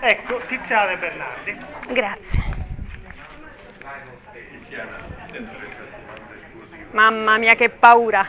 [0.00, 1.56] Ecco, Tiziana Bernardi.
[1.88, 2.54] Grazie.
[6.90, 8.26] Mamma mia che paura.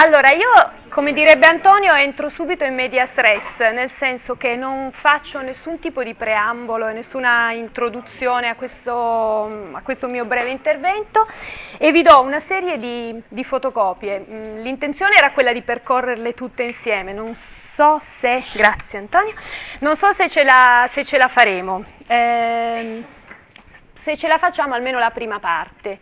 [0.00, 0.52] Allora, io,
[0.90, 6.04] come direbbe Antonio, entro subito in media stress, nel senso che non faccio nessun tipo
[6.04, 11.26] di preambolo e nessuna introduzione a questo, a questo, mio breve intervento
[11.78, 14.24] e vi do una serie di, di fotocopie.
[14.28, 17.36] Mm, l'intenzione era quella di percorrerle tutte insieme, non
[17.78, 19.34] so se, grazie Antonio,
[19.78, 23.04] non so se ce la, se ce la faremo, eh,
[24.02, 26.00] se ce la facciamo almeno la prima parte.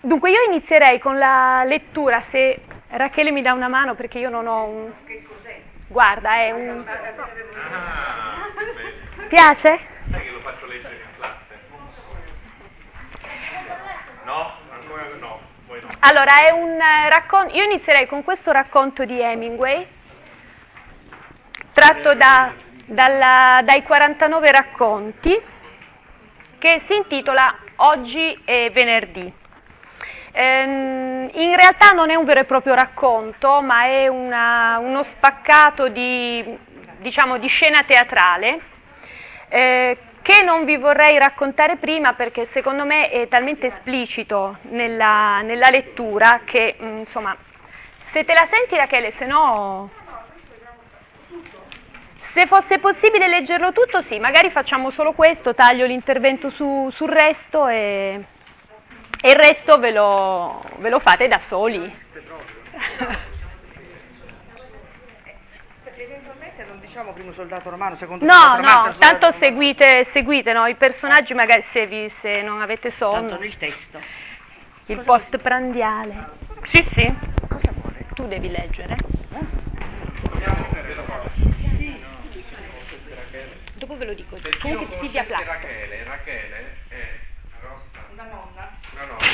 [0.00, 4.46] Dunque io inizierei con la lettura, se Rachele mi dà una mano perché io non
[4.46, 4.92] ho un...
[5.04, 5.60] Che cos'è?
[5.88, 6.82] Guarda, è un...
[6.86, 8.48] Ah,
[9.28, 9.78] Piace?
[10.10, 11.58] Sai che lo faccio leggere in classe?
[14.24, 14.52] No?
[14.72, 15.40] Ancora no.
[15.66, 15.88] no.
[15.98, 17.54] Allora, è un eh, racconto...
[17.54, 19.86] Io inizierei con questo racconto di Hemingway,
[21.80, 22.52] tratto da,
[22.84, 25.40] dalla, dai 49 racconti,
[26.58, 29.32] che si intitola Oggi è venerdì.
[30.32, 35.88] Ehm, in realtà non è un vero e proprio racconto, ma è una, uno spaccato
[35.88, 36.44] di,
[36.98, 38.60] diciamo, di scena teatrale
[39.48, 45.70] eh, che non vi vorrei raccontare prima perché secondo me è talmente esplicito nella, nella
[45.70, 47.34] lettura che, mm, insomma,
[48.12, 49.99] se te la senti Rachele, se no...
[52.40, 57.68] Se fosse possibile leggerlo tutto, sì, magari facciamo solo questo, taglio l'intervento su, sul resto
[57.68, 58.24] e,
[59.20, 61.80] e il resto ve lo, ve lo fate da soli.
[65.94, 71.34] Eventualmente non diciamo primo soldato romano, secondo No, no, tanto seguite, seguite no, i personaggi
[71.34, 73.28] magari se, vi, se non avete sonno.
[73.28, 74.00] Tanto nel testo.
[74.86, 76.30] Il post prandiale.
[76.72, 77.14] Sì, sì.
[77.46, 78.06] Cosa vuole?
[78.14, 78.96] Tu devi leggere.
[83.80, 84.36] Dopo ve lo dico.
[84.60, 85.46] Comunque Silvia Plath.
[85.46, 86.96] Rachele, Rachele è
[88.12, 88.70] Una nonna.
[88.92, 89.26] una nonna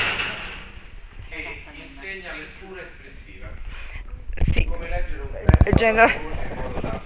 [1.28, 3.48] che insegna lettura espressiva.
[4.52, 4.64] Sì.
[4.66, 7.00] Come leggere un Eh, testo genere- in modo da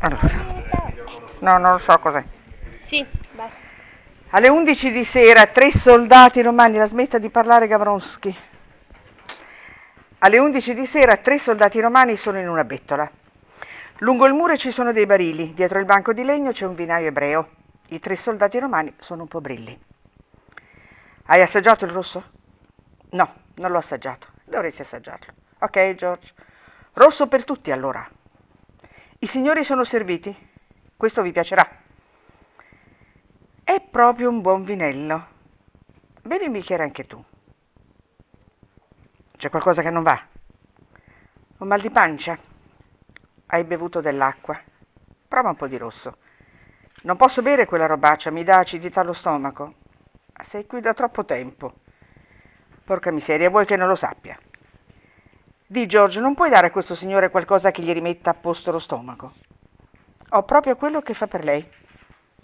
[0.00, 0.28] Allora.
[1.38, 2.22] No, non lo so cos'è.
[2.88, 3.56] Sì, basta.
[4.32, 8.36] Alle 11 di sera tre soldati romani, la smetta di parlare Gavronsky.
[10.18, 13.10] Alle 11 di sera tre soldati romani sono in una bettola.
[14.02, 17.08] Lungo il muro ci sono dei barili, dietro il banco di legno c'è un vinaio
[17.08, 17.48] ebreo.
[17.88, 19.78] I tre soldati romani sono un po' brilli.
[21.26, 22.24] Hai assaggiato il rosso?
[23.10, 24.26] No, non l'ho assaggiato.
[24.44, 25.34] Dovresti assaggiarlo.
[25.58, 26.32] Ok, George.
[26.94, 28.08] Rosso per tutti allora.
[29.18, 30.34] I signori sono serviti.
[30.96, 31.68] Questo vi piacerà.
[33.62, 35.26] È proprio un buon vinello.
[36.22, 37.22] Bevi un bicchiere anche tu.
[39.36, 40.18] C'è qualcosa che non va?
[41.58, 42.48] Ho mal di pancia?
[43.52, 44.56] Hai bevuto dell'acqua?
[45.26, 46.18] Prova un po' di rosso.
[47.02, 49.74] Non posso bere quella robaccia, mi dà acidità allo stomaco.
[50.50, 51.72] Sei qui da troppo tempo.
[52.84, 54.38] Porca miseria, vuoi che non lo sappia?
[55.66, 58.78] Di George, non puoi dare a questo signore qualcosa che gli rimetta a posto lo
[58.78, 59.32] stomaco?
[60.28, 61.68] Ho proprio quello che fa per lei.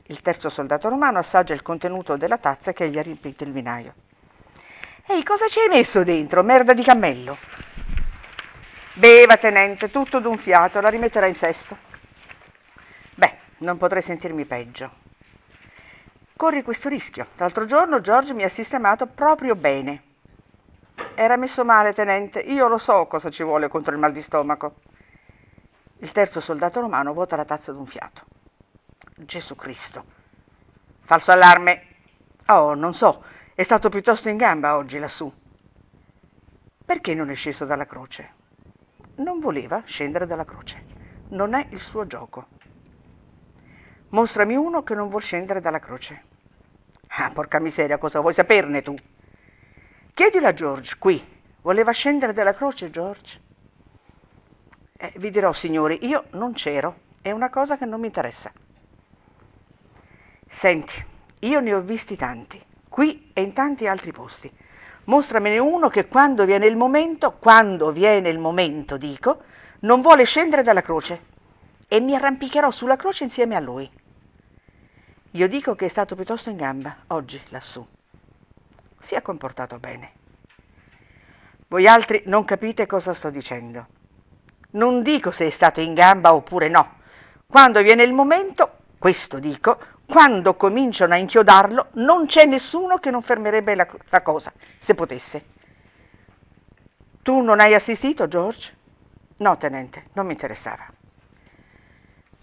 [0.06, 3.94] Il terzo soldato romano assaggia il contenuto della tazza che gli ha riempito il vinaio.
[5.06, 6.42] Ehi, cosa ci hai messo dentro?
[6.42, 7.38] Merda di cammello.
[8.98, 11.76] Beva, tenente, tutto d'un fiato, la rimetterà in sesto.
[13.14, 14.90] Beh, non potrei sentirmi peggio.
[16.34, 17.26] Corri questo rischio.
[17.36, 20.02] L'altro giorno George mi ha sistemato proprio bene.
[21.14, 22.40] Era messo male, tenente.
[22.40, 24.76] Io lo so cosa ci vuole contro il mal di stomaco.
[25.98, 28.22] Il terzo soldato romano vuota la tazza d'un fiato.
[29.14, 30.04] Gesù Cristo.
[31.04, 31.82] Falso allarme.
[32.46, 33.22] Oh, non so,
[33.54, 35.30] è stato piuttosto in gamba oggi lassù.
[36.86, 38.44] Perché non è sceso dalla croce?
[39.16, 40.84] Non voleva scendere dalla croce.
[41.28, 42.46] Non è il suo gioco.
[44.10, 46.22] Mostrami uno che non vuol scendere dalla croce.
[47.08, 48.94] Ah, porca miseria, cosa vuoi saperne tu?
[50.14, 51.22] Chiedilo a George, qui.
[51.62, 53.40] Voleva scendere dalla croce, George?
[54.98, 57.00] Eh, vi dirò, signori, io non c'ero.
[57.20, 58.52] È una cosa che non mi interessa.
[60.60, 61.04] Senti,
[61.40, 64.50] io ne ho visti tanti, qui e in tanti altri posti.
[65.06, 69.42] Mostramene uno che quando viene il momento, quando viene il momento, dico,
[69.80, 71.34] non vuole scendere dalla croce
[71.88, 73.88] e mi arrampicherò sulla croce insieme a lui.
[75.32, 77.86] Io dico che è stato piuttosto in gamba, oggi, lassù.
[79.06, 80.12] Si è comportato bene.
[81.68, 83.86] Voi altri non capite cosa sto dicendo.
[84.72, 86.94] Non dico se è stato in gamba oppure no.
[87.46, 93.22] Quando viene il momento, questo dico, quando cominciano a inchiodarlo, non c'è nessuno che non
[93.22, 94.52] fermerebbe la, la cosa,
[94.84, 95.44] se potesse.
[97.22, 98.74] Tu non hai assistito, George?
[99.38, 100.86] No, tenente, non mi interessava.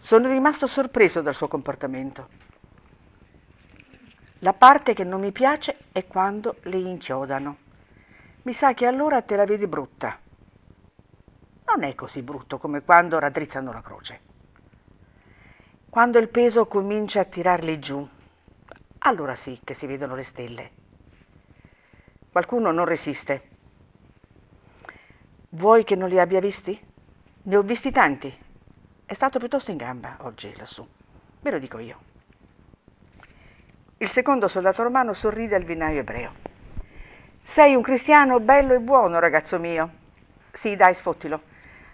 [0.02, 2.28] Sono rimasto sorpreso dal suo comportamento.
[4.40, 7.58] La parte che non mi piace è quando le inchiodano.
[8.44, 10.20] Mi sa che allora te la vedi brutta.
[11.66, 14.20] Non è così brutto come quando raddrizzano la croce.
[15.94, 18.10] Quando il peso comincia a tirarli giù,
[18.98, 20.72] allora sì che si vedono le stelle.
[22.32, 23.44] Qualcuno non resiste.
[25.50, 26.76] Vuoi che non li abbia visti?
[27.44, 28.36] Ne ho visti tanti.
[29.06, 30.84] È stato piuttosto in gamba oggi lassù.
[31.44, 32.00] Ve lo dico io.
[33.98, 36.32] Il secondo soldato romano sorride al vinaio ebreo.
[37.54, 39.92] Sei un cristiano bello e buono, ragazzo mio.
[40.60, 41.52] Sì, dai, sfottilo.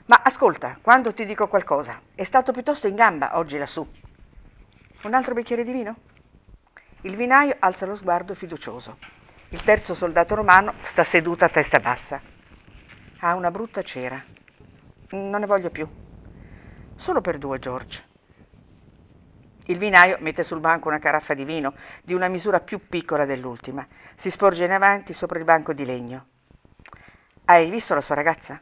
[0.10, 3.88] Ma ascolta, quando ti dico qualcosa, è stato piuttosto in gamba oggi lassù.
[5.04, 5.98] Un altro bicchiere di vino?
[7.02, 8.98] Il vinaio alza lo sguardo fiducioso.
[9.50, 12.20] Il terzo soldato romano sta seduto a testa bassa.
[13.20, 14.20] Ha una brutta cera.
[15.12, 15.88] Non ne voglio più.
[16.98, 18.04] Solo per due, George.
[19.66, 23.86] Il vinaio mette sul banco una caraffa di vino di una misura più piccola dell'ultima.
[24.22, 26.26] Si sporge in avanti sopra il banco di legno.
[27.46, 28.60] Hai visto la sua ragazza?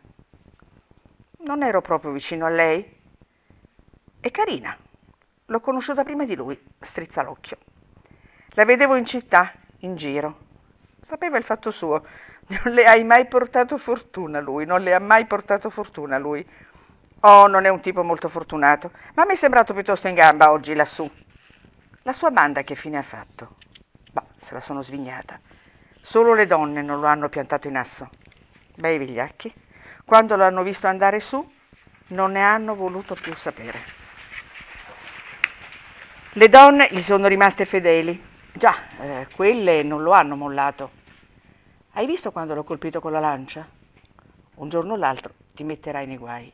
[1.40, 2.84] Non ero proprio vicino a lei.
[4.20, 4.76] È carina.
[5.46, 7.58] L'ho conosciuta prima di lui, strizza l'occhio.
[8.50, 10.40] La vedevo in città, in giro.
[11.08, 12.04] Sapeva il fatto suo.
[12.48, 16.46] Non le hai mai portato fortuna lui, non le ha mai portato fortuna lui.
[17.22, 20.74] Oh, non è un tipo molto fortunato, ma mi è sembrato piuttosto in gamba oggi
[20.74, 21.10] lassù.
[22.04, 23.58] La sua banda che fine ha fatto?
[24.14, 25.40] Bah, se la sono svignata.
[26.04, 28.10] Solo le donne non lo hanno piantato in asso.
[28.76, 29.54] Bei vigliacchi.
[30.08, 31.46] Quando l'hanno visto andare su,
[32.12, 33.78] non ne hanno voluto più sapere.
[36.32, 38.18] Le donne gli sono rimaste fedeli.
[38.54, 40.92] Già, eh, quelle non lo hanno mollato.
[41.92, 43.68] Hai visto quando l'ho colpito con la lancia?
[44.56, 46.54] Un giorno o l'altro ti metterai nei guai.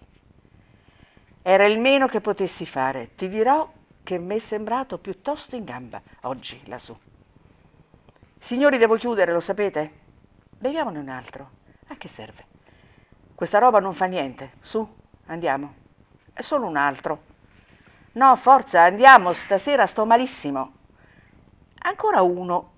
[1.43, 3.13] Era il meno che potessi fare.
[3.15, 3.71] Ti dirò
[4.01, 6.97] che mi è sembrato piuttosto in gamba oggi lassù.
[8.47, 9.91] Signori, devo chiudere, lo sapete?
[10.57, 11.49] Beviamone un altro.
[11.89, 12.52] A che serve?
[13.35, 14.53] Questa roba non fa niente.
[14.61, 14.87] Su,
[15.27, 15.73] andiamo.
[16.33, 17.23] È solo un altro.
[18.13, 20.73] No, forza, andiamo, stasera sto malissimo.
[21.79, 22.71] Ancora uno.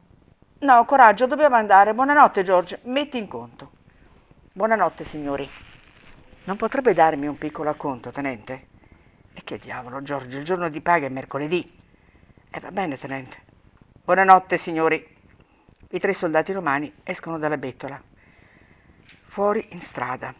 [0.59, 1.93] No, coraggio, dobbiamo andare.
[1.93, 2.79] Buonanotte, George.
[2.83, 3.71] Metti in conto.
[4.53, 5.47] Buonanotte, signori.
[6.45, 8.67] Non potrebbe darmi un piccolo acconto, tenente?
[9.33, 11.61] E che diavolo, Giorgio, il giorno di paga è mercoledì.
[12.49, 13.35] E eh, va bene, tenente.
[14.05, 15.05] Buonanotte, signori.
[15.89, 18.01] I tre soldati romani escono dalla bettola.
[19.29, 20.33] Fuori in strada.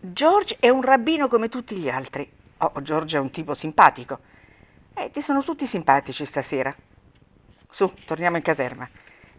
[0.00, 2.30] George è un rabbino come tutti gli altri.
[2.58, 4.20] Oh, George è un tipo simpatico.
[4.94, 6.74] Eh, ti sono tutti simpatici stasera.
[7.70, 8.88] Su, torniamo in caserma.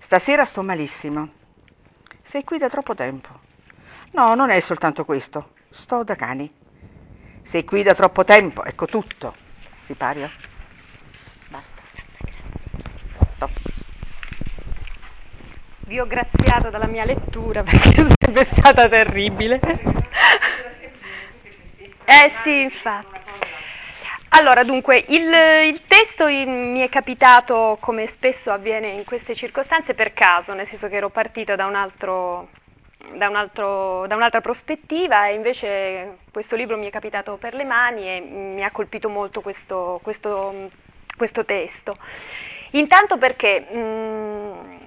[0.03, 1.29] Stasera sto malissimo.
[2.31, 3.29] Sei qui da troppo tempo.
[4.11, 5.51] No, non è soltanto questo.
[5.83, 6.51] Sto da cani.
[7.51, 9.35] Sei qui da troppo tempo, ecco tutto.
[9.85, 10.29] Sipario?
[11.47, 11.81] Basta.
[13.35, 13.51] Stop.
[15.85, 19.59] Vi ho graziato dalla mia lettura perché sarebbe stata terribile.
[22.09, 23.19] Eh sì, infatti.
[24.29, 25.33] Allora, dunque, il,
[25.73, 30.67] il testo in, mi è capitato, come spesso avviene in queste circostanze, per caso, nel
[30.69, 32.49] senso che ero partita da un altro
[33.15, 37.63] da, un altro, da, un'altra prospettiva e invece questo libro mi è capitato per le
[37.63, 40.69] mani e mi ha colpito molto questo, questo,
[41.15, 41.97] questo testo.
[42.71, 44.77] Intanto perché mh, mm,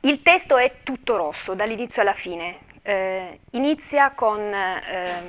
[0.00, 5.22] il testo è tutto rosso dall'inizio alla fine, eh, inizia con, eh,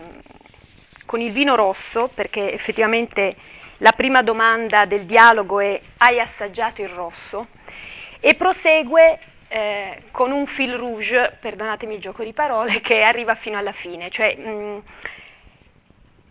[1.12, 3.36] con il vino rosso perché effettivamente
[3.80, 7.48] la prima domanda del dialogo è hai assaggiato il rosso
[8.22, 13.58] e prosegue eh, con un fil rouge, perdonatemi il gioco di parole, che arriva fino
[13.58, 14.10] alla fine.
[14.10, 14.78] Cioè, mh, mm,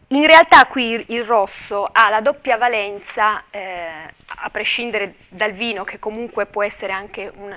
[0.09, 5.99] in realtà qui il rosso ha la doppia valenza, eh, a prescindere dal vino, che
[5.99, 7.55] comunque può essere anche un,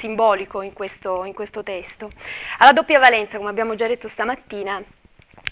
[0.00, 2.10] simbolico in questo, in questo testo,
[2.58, 4.82] ha la doppia valenza, come abbiamo già detto stamattina,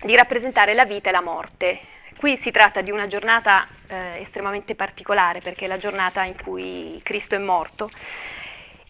[0.03, 1.81] di rappresentare la vita e la morte.
[2.17, 7.01] Qui si tratta di una giornata eh, estremamente particolare perché è la giornata in cui
[7.03, 7.91] Cristo è morto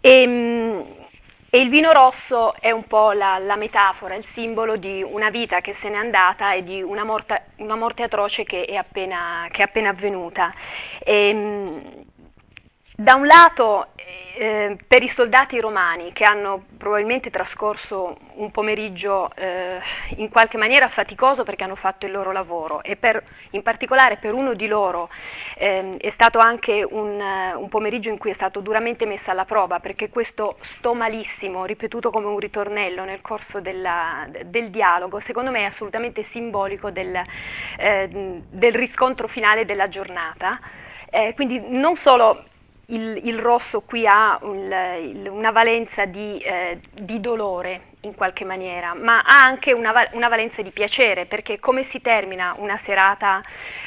[0.01, 0.85] e, ehm,
[1.51, 5.61] e il vino rosso è un po' la, la, metafora, il simbolo di una vita
[5.61, 9.59] che se n'è andata e di una, morta, una morte atroce che è appena, che
[9.59, 10.53] è appena avvenuta.
[11.01, 12.05] E, ehm,
[13.01, 13.89] da un lato
[14.37, 19.81] eh, per i soldati romani che hanno probabilmente trascorso un pomeriggio eh,
[20.17, 24.35] in qualche maniera faticoso perché hanno fatto il loro lavoro e per, in particolare per
[24.35, 25.09] uno di loro
[25.57, 27.19] eh, è stato anche un,
[27.57, 32.11] un, pomeriggio in cui è stato duramente messa alla prova perché questo sto malissimo, ripetuto
[32.11, 37.19] come un ritornello nel corso della, del dialogo, secondo me è assolutamente simbolico del,
[37.79, 40.61] eh, del riscontro finale della giornata.
[41.13, 42.45] Eh, quindi non solo
[42.91, 48.45] il, il rosso qui ha un, il, una valenza di, eh, di, dolore in qualche
[48.45, 53.43] maniera, ma ha anche una, una, valenza di piacere, perché come si termina una serata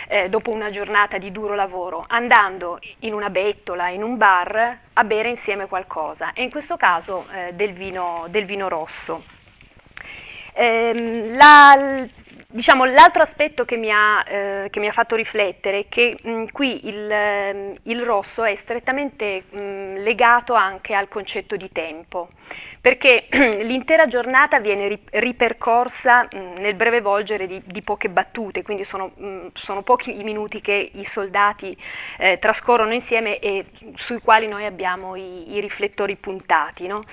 [0.07, 2.05] eh, dopo una giornata di duro lavoro?
[2.07, 7.25] Andando in una bettola, in un bar, a bere insieme qualcosa, e in questo caso
[7.33, 9.23] eh, del, vino, del, vino, rosso.
[10.53, 12.07] Ehm, la,
[12.53, 16.51] Diciamo, l'altro aspetto che mi, ha, eh, che mi, ha, fatto riflettere è che mh,
[16.51, 22.29] qui il, eh, il, rosso è strettamente mh, legato anche al concetto di tempo,
[22.83, 23.27] perché
[23.63, 29.13] l'intera giornata viene ri, ripercorsa nel breve volgere di, di, poche battute, quindi sono,
[29.53, 31.77] sono, pochi i minuti che i soldati
[32.17, 33.67] eh, trascorrono insieme e
[34.05, 36.85] sui quali noi abbiamo i, i riflettori puntati.
[36.85, 37.05] No?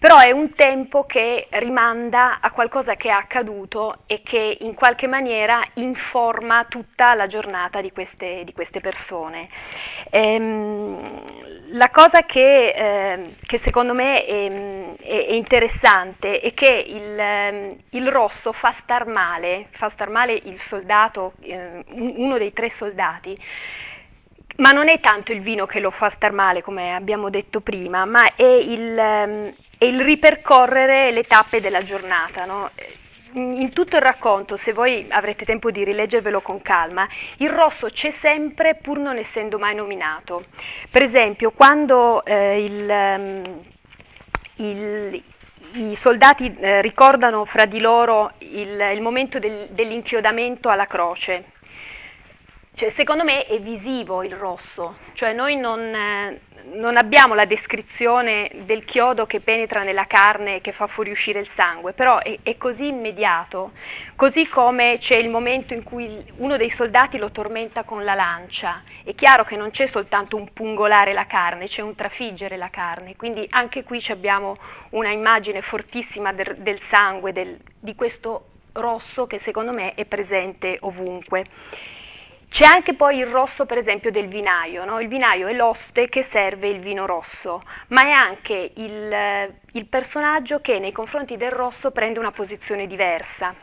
[0.00, 5.06] però è un tempo che rimanda a qualcosa che è accaduto e che in qualche
[5.06, 9.50] maniera informa tutta la giornata di queste, di queste persone.
[10.08, 17.18] Ehm, la cosa che, eh, che secondo me è, è, è, interessante è che il,
[17.18, 22.72] ehm, il, rosso fa star male, fa star male il soldato, eh, uno dei tre
[22.78, 23.38] soldati,
[24.56, 28.04] ma non è tanto il vino che lo fa star male, come abbiamo detto prima,
[28.04, 32.44] ma è il, ehm, e il ripercorrere le tappe della giornata.
[32.44, 32.70] No?
[33.32, 37.06] In tutto il racconto, se voi avrete tempo di rileggervelo con calma,
[37.36, 40.46] il rosso c'è sempre pur non essendo mai nominato.
[40.90, 43.62] Per esempio, quando eh, il, um,
[44.56, 45.22] il,
[45.74, 51.52] i soldati eh, ricordano fra di loro il, il momento del, dell'inchiodamento alla croce,
[52.80, 56.40] cioè, secondo me è visivo il rosso, cioè noi non, eh,
[56.76, 61.48] non, abbiamo la descrizione del chiodo che penetra nella carne e che fa fuoriuscire il
[61.56, 63.72] sangue, però è, è, così immediato,
[64.16, 68.82] così come c'è il momento in cui uno dei soldati lo tormenta con la lancia,
[69.04, 73.14] è chiaro che non c'è soltanto un pungolare la carne, c'è un trafiggere la carne,
[73.14, 74.56] quindi anche qui abbiamo
[74.92, 80.78] una immagine fortissima del, del sangue, del, di questo rosso che secondo me è presente
[80.80, 81.44] ovunque.
[82.50, 84.84] C'è anche poi il rosso, per esempio, del vinaio.
[84.84, 85.00] No?
[85.00, 90.60] Il vinaio è l'oste che serve il vino rosso, ma è anche il, il personaggio
[90.60, 93.54] che nei confronti del rosso prende una posizione diversa.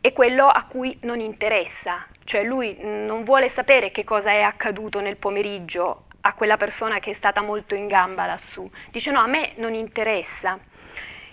[0.00, 5.00] È quello a cui non interessa, cioè lui non vuole sapere che cosa è accaduto
[5.00, 8.70] nel pomeriggio a quella persona che è stata molto in gamba lassù.
[8.90, 10.58] Dice no, a me non interessa.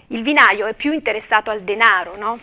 [0.07, 2.39] Il vinaio è più interessato al denaro, no?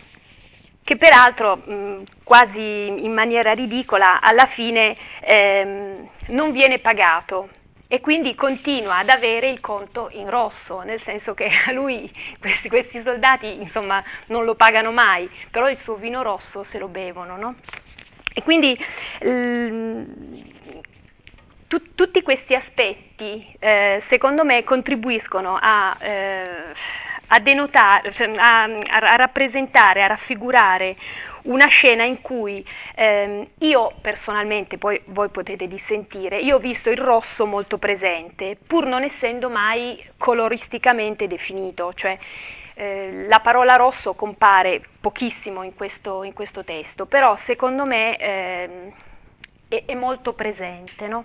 [0.83, 7.49] Che peraltro mh, quasi in maniera ridicola alla fine ehm, non viene pagato
[7.87, 12.09] e quindi continua ad avere il conto in rosso, nel senso che a lui
[12.39, 16.87] questi, questi soldati insomma, non lo pagano mai, però il suo vino rosso se lo
[16.87, 17.35] bevono.
[17.35, 17.55] No?
[18.33, 18.77] E quindi
[19.19, 20.03] l,
[21.67, 25.97] tu, tutti questi aspetti eh, secondo me contribuiscono a...
[25.99, 26.73] Eh,
[27.33, 30.97] a denotare, cioè, a, a, rappresentare, a raffigurare
[31.43, 32.63] una scena in cui
[32.95, 38.85] ehm, io personalmente, poi voi potete dissentire, io ho visto il rosso molto presente, pur
[38.85, 42.17] non essendo mai coloristicamente definito, cioè
[42.73, 48.93] eh, la parola rosso compare pochissimo in questo, in questo testo, però secondo me eh,
[49.69, 51.23] è, è, molto presente, no?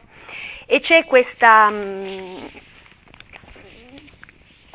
[0.66, 1.68] E c'è questa...
[1.68, 2.74] Mh,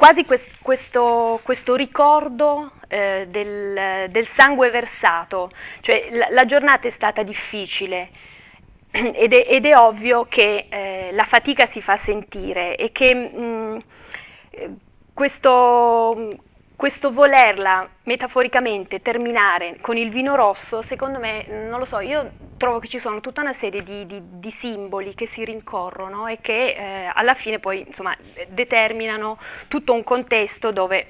[0.01, 0.25] quasi
[0.63, 8.10] questo, questo ricordo eh, del, del, sangue versato, cioè la, la, giornata è stata difficile
[8.89, 13.39] ed è, ed è ovvio che eh, la fatica si fa sentire e che mh,
[13.39, 13.77] mm,
[15.13, 16.36] questo,
[16.81, 22.79] questo volerla metaforicamente terminare con il vino rosso, secondo me, non lo so, io trovo
[22.79, 26.69] che ci sono tutta una serie di, di, di simboli che si rincorrono e che
[26.71, 31.09] eh, alla fine poi insomma, determinano tutto un contesto dove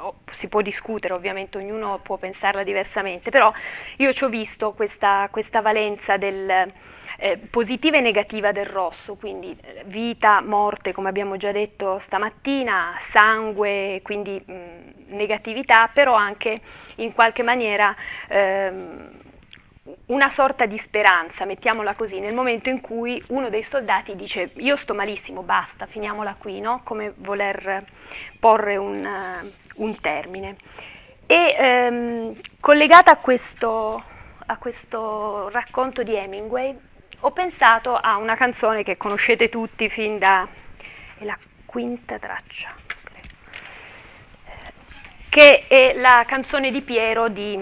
[0.00, 3.52] oh, si può discutere, ovviamente ognuno può pensarla diversamente, però
[3.98, 6.72] io ci ho visto questa, questa valenza del,
[7.22, 12.98] eh, positiva e negativa del rosso, quindi eh, vita, morte, come abbiamo già detto stamattina,
[13.12, 16.60] sangue, quindi mh, negatività, però anche
[16.96, 17.94] in qualche maniera
[18.26, 19.10] ehm,
[20.06, 24.76] una sorta di speranza, mettiamola così, nel momento in cui uno dei soldati dice io
[24.78, 26.80] sto malissimo, basta, finiamola qui, no?
[26.82, 27.84] come voler
[28.40, 30.56] porre un, uh, un termine.
[31.26, 34.02] E ehm, collegata a questo,
[34.44, 36.90] a questo racconto di Hemingway,
[37.24, 40.46] ho pensato a una canzone che conoscete tutti fin da
[41.18, 42.74] è la quinta traccia,
[45.28, 47.58] che è la canzone di Piero di,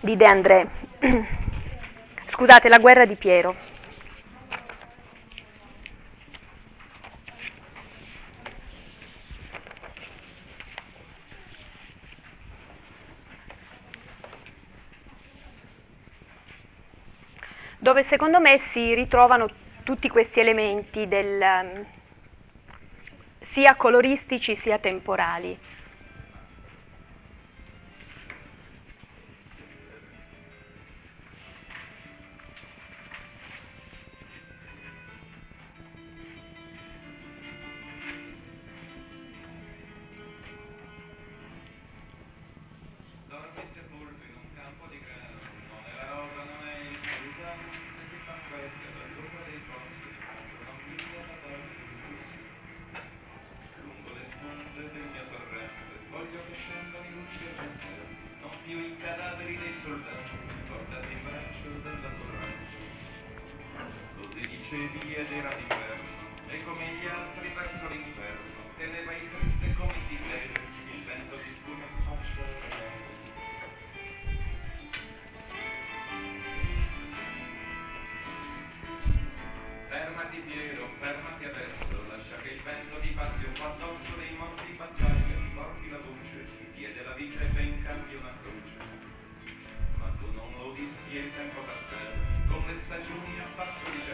[0.00, 0.68] di De André.
[2.32, 3.56] Scusate, la guerra di Piero.
[17.86, 19.48] Dove secondo me si ritrovano
[19.84, 21.86] tutti questi elementi del,
[23.52, 25.56] sia coloristici sia temporali.
[64.86, 65.50] le vie della
[66.48, 70.60] e come gli altri verso l'inferno, te ne vai triste come ti vedi,
[70.94, 71.84] il vento di spume
[79.88, 85.36] Fermati Piero, fermati adesso, lascia che il vento ti passi un addosso dei morti battaglia,
[85.54, 88.76] porti la voce, ti chiede la vita e ben cambia una croce.
[89.98, 94.05] Ma tu non lo dissi e tempo castello, con le stagioni a passo di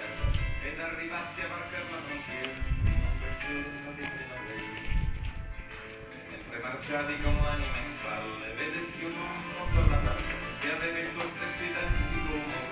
[0.83, 2.41] arrivati a marcarla con te,
[3.21, 4.91] per giorno di primavera.
[6.31, 11.13] Mentre marciavi con l'anima in valle, vedessi un uomo con la tarde che aveva il
[11.15, 12.72] tuo stesso identico umore.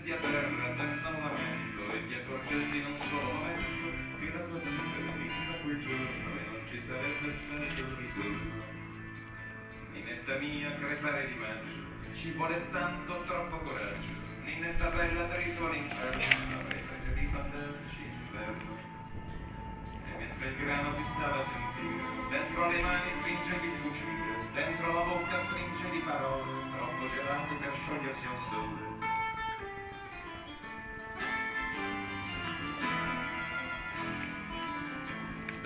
[0.00, 3.84] Cadesti a terra senza un lamento e ti accorgesti in un solo momento
[4.16, 8.64] che la tua vita è finita quel giorno e non ci sarebbe stato ritorno.
[9.92, 14.08] Ninetta mia, crepare di maggio, ci vuole tanto, troppo coraggio.
[14.44, 18.78] Ninetta bella, per i tuoi inferno, avrei preferito andarci inferno
[20.16, 25.00] mentre il grano ti stava a sentire, dentro le mani stringevi il fucile, dentro la
[25.00, 28.89] bocca stringevi parole, troppo gelate per sciogliersi al sole.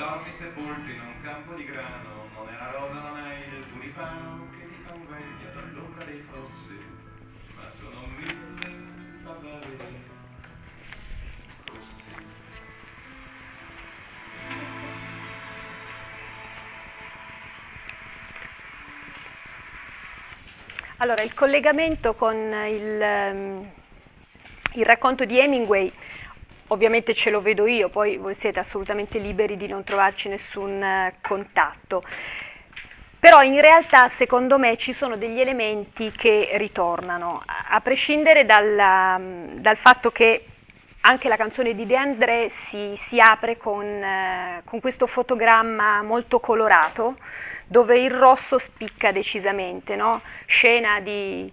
[0.04, 4.48] Dormi sepolto in un campo di grano, non è la rosa, non è il tulipano
[4.50, 6.78] che ti fa veglia dall'ombra dei fossi,
[7.56, 10.02] ma sono mille papaveri.
[20.98, 23.70] Allora, il collegamento con il, um,
[24.74, 25.90] il, racconto di Hemingway,
[26.68, 31.12] ovviamente ce lo vedo io, poi voi siete assolutamente liberi di non trovarci nessun uh,
[31.20, 32.02] contatto.
[33.18, 39.18] Però in realtà secondo me ci sono degli elementi che ritornano, a prescindere dalla,
[39.54, 40.44] dal fatto che
[41.06, 46.38] anche la canzone di De André si, si apre con, eh, con, questo fotogramma molto
[46.40, 47.16] colorato,
[47.66, 50.20] dove il rosso spicca decisamente, no?
[50.46, 51.50] scena, di,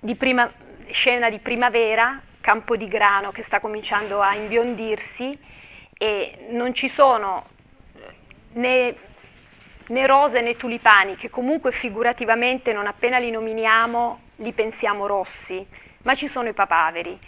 [0.00, 0.50] di prima,
[0.92, 5.38] scena di primavera, campo di grano che sta cominciando a imbiondirsi
[5.96, 7.46] e non ci sono
[8.52, 8.94] né,
[9.86, 15.66] né rose né tulipani, che comunque figurativamente non appena li nominiamo li pensiamo rossi,
[16.02, 17.18] ma ci sono i papaveri.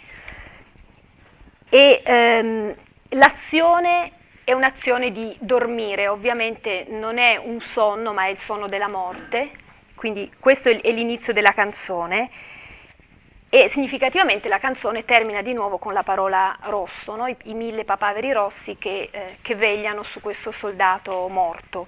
[1.69, 2.75] E ehm,
[3.09, 4.11] l'azione
[4.43, 9.49] è un'azione di dormire, ovviamente non è un sonno, ma è il sonno della morte,
[9.95, 12.29] quindi questo è l'inizio della canzone
[13.55, 17.25] e significativamente la canzone termina di nuovo con la parola rosso, no?
[17.25, 21.87] I, I, mille papaveri rossi che, eh, che, vegliano su questo soldato morto.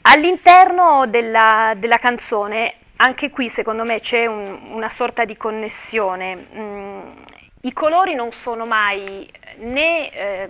[0.00, 6.46] All'interno della, della canzone, anche qui secondo me c'è un, una sorta di connessione.
[6.54, 7.00] Mm,
[7.60, 10.48] I colori non sono mai né eh,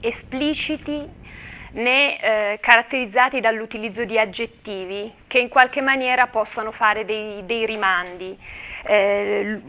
[0.00, 1.08] espliciti
[1.70, 8.38] né eh, caratterizzati dall'utilizzo di aggettivi che in qualche maniera possano fare dei, dei rimandi.
[8.86, 9.60] Eh,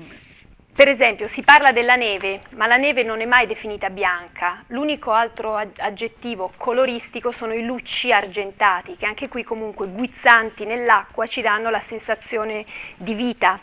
[0.78, 4.64] per esempio, si parla della neve, ma la neve non è mai definita bianca.
[4.68, 11.42] L'unico altro aggettivo coloristico sono i lucci argentati, che anche qui comunque guizzanti nell'acqua ci
[11.42, 12.64] danno la sensazione
[12.98, 13.60] di vita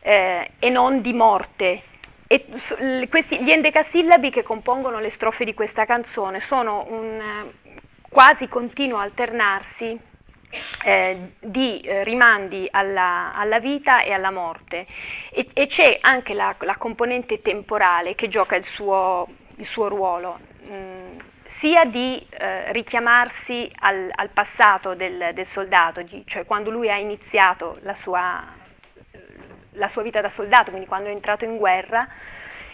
[0.00, 1.82] eh, e non di morte.
[2.26, 7.50] Questi, gli endecasillabi che compongono le strofe di questa canzone sono un
[8.08, 10.14] quasi continuo alternarsi
[10.84, 14.86] eh, di eh, rimandi alla, alla, vita e alla morte.
[15.30, 20.38] E, e c'è anche la, la, componente temporale che gioca il suo, il suo ruolo,
[20.64, 21.18] mm,
[21.60, 27.78] sia di eh, richiamarsi al, al passato del, del soldato, cioè quando lui ha iniziato
[27.82, 28.44] la sua,
[29.72, 32.06] la sua vita da soldato, quindi quando è entrato in guerra,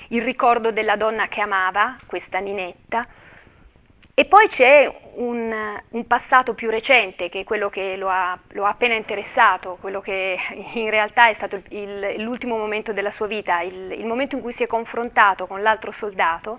[0.09, 3.07] il ricordo della donna che amava, questa Ninetta,
[4.15, 8.67] e poi c'è un, un, passato più recente, che è quello che lo ha, lo
[8.67, 10.37] ha, appena interessato, quello che
[10.75, 14.53] in realtà è stato il, l'ultimo momento della sua vita, il, il momento in cui
[14.55, 16.59] si è confrontato con l'altro soldato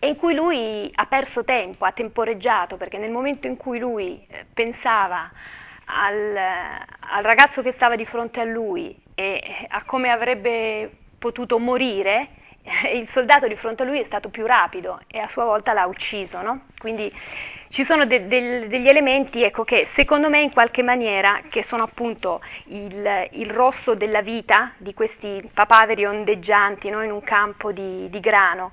[0.00, 4.20] e in cui lui ha perso tempo, ha temporeggiato, perché nel momento in cui lui
[4.28, 5.30] eh, pensava
[5.84, 10.90] al, al ragazzo che stava di fronte a lui e a come avrebbe
[11.20, 12.40] potuto morire,
[12.94, 15.86] il soldato di fronte a lui è stato più rapido e a sua volta l'ha
[15.86, 16.66] ucciso, no?
[16.78, 17.12] Quindi
[17.70, 21.84] ci sono de- de- degli elementi ecco, che secondo me in qualche maniera, che sono
[21.84, 27.02] appunto il, il rosso della vita di questi papaveri ondeggianti no?
[27.02, 28.72] in un campo di, di, grano,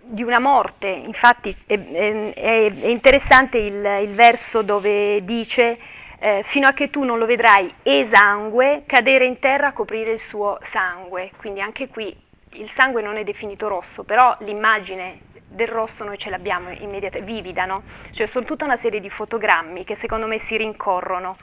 [0.00, 5.78] di una morte, infatti è, è, è interessante il, il, verso dove dice
[6.20, 10.20] eh, fino a che tu non lo vedrai esangue cadere in terra a coprire il
[10.28, 16.04] suo sangue, quindi anche qui il sangue non è definito rosso, però l'immagine del rosso
[16.04, 17.82] noi ce l'abbiamo immediatamente, vivida, no?
[18.12, 21.36] Cioè sono tutta una serie di fotogrammi che secondo me si rincorrono.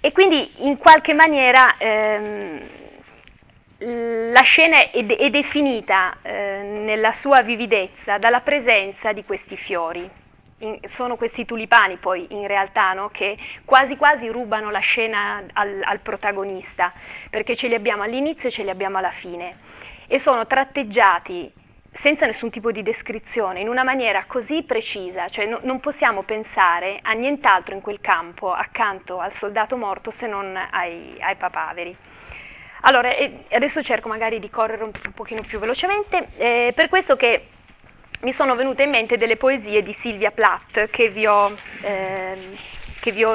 [0.00, 2.60] E quindi in qualche maniera ehm,
[3.78, 10.08] la scena è, è definita eh, nella sua vividezza dalla presenza di questi fiori
[10.58, 15.80] in, sono questi tulipani poi in realtà no, che quasi quasi rubano la scena al,
[15.82, 16.92] al, protagonista,
[17.30, 19.56] perché ce li abbiamo all'inizio e ce li abbiamo alla fine.
[20.06, 21.52] E sono tratteggiati
[22.02, 26.98] senza nessun tipo di descrizione, in una maniera così precisa, cioè no, non possiamo pensare
[27.02, 31.96] a nient'altro in quel campo accanto al soldato morto se non ai, ai papaveri.
[32.82, 33.10] Allora,
[33.50, 37.48] adesso cerco magari di correre un, un pochino più velocemente, eh, per questo che
[38.20, 42.56] mi sono venute in mente delle poesie di Silvia Plath che vi ho, eh,
[43.00, 43.34] che vi ho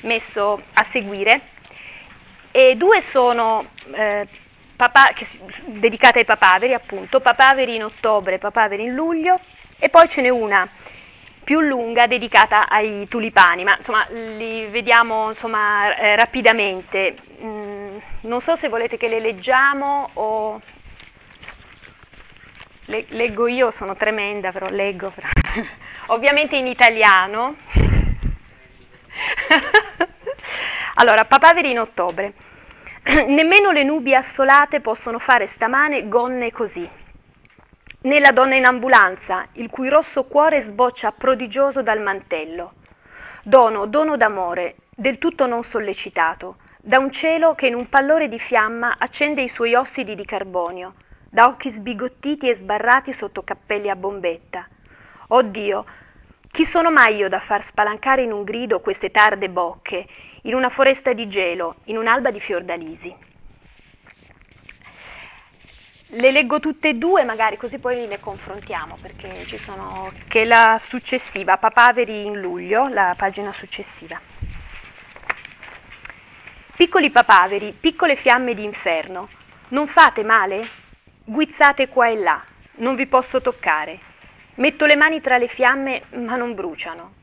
[0.00, 1.52] messo a seguire
[2.50, 4.26] e due sono eh,
[4.76, 5.26] papà, che,
[5.66, 9.38] dedicate ai papaveri appunto, papaveri in ottobre, papaveri in luglio
[9.78, 10.68] e poi ce n'è una
[11.44, 17.16] più lunga dedicata ai tulipani, ma insomma li vediamo insomma, eh, rapidamente.
[17.42, 20.60] Mm, non so se volete che le leggiamo o
[22.86, 25.10] le, leggo io, sono tremenda, però leggo.
[25.10, 25.28] Però.
[26.14, 27.56] Ovviamente in italiano.
[30.94, 32.32] allora, papaveri in ottobre.
[33.04, 36.88] Nemmeno le nubi assolate possono fare stamane gonne così.
[38.02, 42.74] Né la donna in ambulanza, il cui rosso cuore sboccia prodigioso dal mantello.
[43.42, 48.38] Dono, dono d'amore, del tutto non sollecitato, da un cielo che in un pallore di
[48.38, 50.94] fiamma accende i suoi ossidi di carbonio,
[51.34, 54.68] da occhi sbigottiti e sbarrati sotto cappelli a bombetta.
[55.30, 55.84] Oh Dio,
[56.52, 60.06] chi sono mai io da far spalancare in un grido queste tarde bocche,
[60.42, 63.12] in una foresta di gelo, in un'alba di fiordalisi?
[66.06, 70.80] Le leggo tutte e due, magari così poi le confrontiamo, perché ci sono, che la
[70.86, 74.20] successiva, Papaveri in luglio, la pagina successiva.
[76.76, 79.28] Piccoli papaveri, piccole fiamme d'inferno,
[79.70, 80.82] non fate male?
[81.26, 82.44] Guizzate qua e là,
[82.80, 83.98] non vi posso toccare.
[84.56, 87.14] Metto le mani tra le fiamme, ma non bruciano.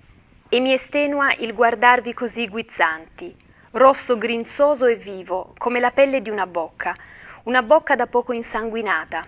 [0.50, 3.36] E mi estenua il guardarvi così guizzanti,
[3.74, 6.96] rosso grinzoso e vivo, come la pelle di una bocca,
[7.44, 9.28] una bocca da poco insanguinata,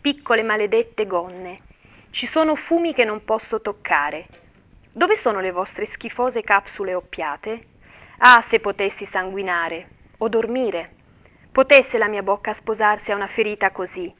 [0.00, 1.60] piccole maledette gonne.
[2.12, 4.28] Ci sono fumi che non posso toccare.
[4.92, 7.66] Dove sono le vostre schifose capsule oppiate?
[8.16, 10.95] Ah, se potessi sanguinare o dormire.
[11.56, 14.14] Potesse la mia bocca sposarsi a una ferita così.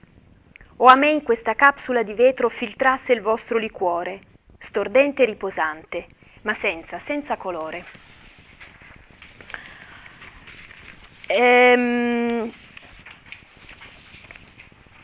[0.78, 4.20] O a me in questa capsula di vetro filtrasse il vostro liquore,
[4.68, 6.06] stordente e riposante,
[6.44, 7.84] ma senza, senza colore.
[11.26, 12.50] Ehm,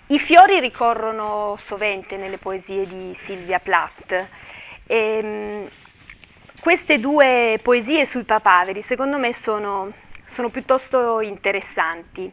[0.07, 4.27] I fiori ricorrono sovente nelle poesie di Silvia Plath.
[4.87, 5.68] Ehm,
[6.61, 9.92] queste due poesie sui papaveri secondo me sono,
[10.35, 12.31] sono piuttosto interessanti.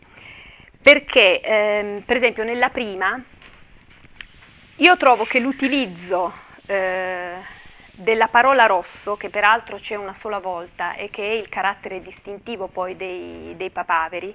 [0.82, 3.22] Perché ehm, per esempio nella prima
[4.78, 6.32] io trovo che l'utilizzo
[6.66, 7.36] eh,
[7.92, 12.68] della parola rosso, che peraltro c'è una sola volta e che è il carattere distintivo
[12.68, 14.34] poi dei, dei papaveri,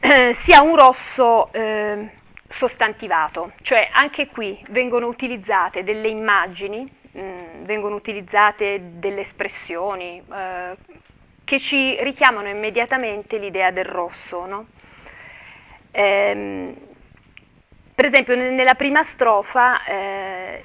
[0.00, 2.10] eh, sia un rosso eh,
[2.58, 10.76] sostantivato, cioè anche qui vengono utilizzate delle immagini, mh, mm, vengono utilizzate delle espressioni eh,
[11.48, 14.44] che ci richiamano immediatamente l'idea del rosso.
[14.44, 14.66] No?
[15.92, 16.76] Ehm,
[17.94, 20.64] per esempio nella prima strofa eh,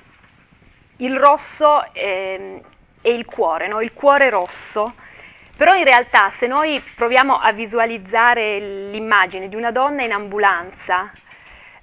[0.98, 2.60] il rosso è,
[3.02, 3.80] è il cuore, no?
[3.80, 4.94] il cuore rosso,
[5.56, 11.14] però in realtà se noi proviamo a visualizzare l'immagine di una donna in ambulanza,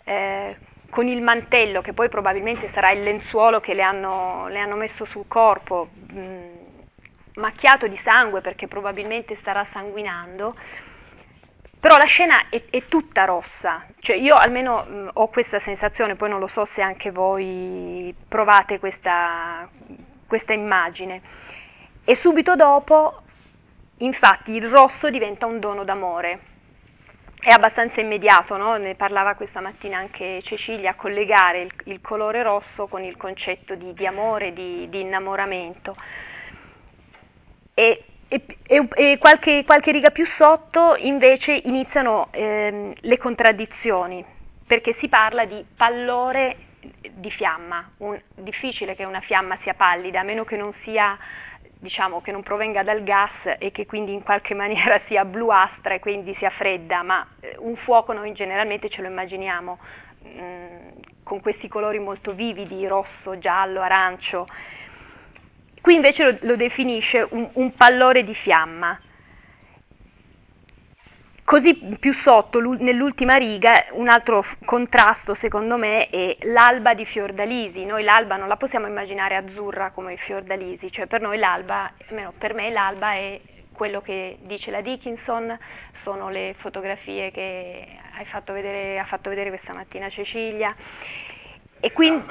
[0.04, 0.56] eh,
[0.90, 5.06] con il mantello, che poi probabilmente sarà il lenzuolo che le hanno, le hanno messo
[5.06, 6.69] sul corpo, mh,
[7.35, 10.55] macchiato di sangue perché probabilmente starà sanguinando,
[11.81, 16.29] però la scena è, è tutta rossa, cioè io almeno mh, ho questa sensazione, poi
[16.29, 19.66] non lo so se anche voi provate questa,
[20.27, 21.23] questa immagine.
[22.05, 23.23] E subito dopo,
[23.99, 26.40] infatti, il rosso diventa un dono d'amore.
[27.40, 28.77] È abbastanza immediato, no?
[28.77, 33.95] ne parlava questa mattina anche Cecilia, collegare il, il colore rosso con il concetto di,
[33.95, 35.97] di amore, di, di innamoramento.
[37.81, 38.40] E e,
[38.95, 44.25] e, qualche, qualche, riga più sotto invece iniziano ehm, le contraddizioni,
[44.64, 46.57] perché si parla di pallore
[47.11, 51.19] di fiamma, un, difficile che una fiamma sia pallida, a meno che non sia
[51.81, 55.99] diciamo che non provenga dal gas e che quindi in qualche maniera sia bluastra e
[55.99, 59.79] quindi sia fredda, ma eh, un fuoco noi generalmente ce lo immaginiamo
[60.23, 60.88] mh, mm,
[61.25, 64.47] con questi colori molto vividi, rosso, giallo, arancio,
[65.81, 68.99] Qui invece lo, lo definisce un, un, pallore di fiamma.
[71.45, 77.85] Così più sotto, nell'ultima riga, un altro contrasto secondo me è l'alba di Fiordalisi.
[77.85, 82.55] Noi l'alba non la possiamo immaginare azzurra come Fiordalisi, cioè per noi l'alba, almeno per
[82.55, 83.40] me l'alba è
[83.73, 85.59] quello che dice la Dickinson,
[86.05, 87.87] sono le fotografie che
[88.31, 90.75] fatto vedere, ha fatto vedere questa mattina Cecilia.
[91.81, 92.25] E quindi,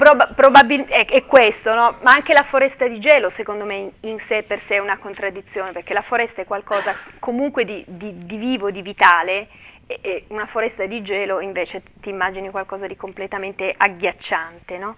[0.00, 1.98] Prob- probabil- è, è, questo, no?
[2.00, 4.96] ma anche la foresta di gelo secondo me in, in, sé per sé è una
[4.96, 9.48] contraddizione, perché la foresta è qualcosa comunque di, di, di vivo, di vitale,
[9.86, 14.78] e, e, una foresta di gelo invece ti immagini qualcosa di completamente agghiacciante.
[14.78, 14.96] No?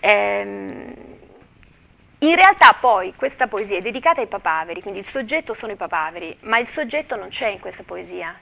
[0.00, 0.94] Ehm,
[2.20, 6.38] in realtà poi questa poesia è dedicata ai papaveri, quindi il soggetto sono i papaveri,
[6.44, 8.34] ma il soggetto non c'è in questa poesia,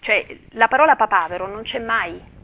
[0.00, 2.34] cioè la parola papavero non c'è mai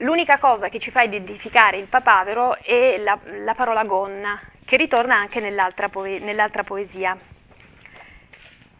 [0.00, 5.16] L'unica cosa che ci fa identificare il papavero è la, la parola gonna, che ritorna
[5.16, 7.16] anche nell'altra, poe- nell'altra poesia.